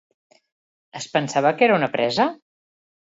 [0.99, 2.27] Es pensava que era una presa?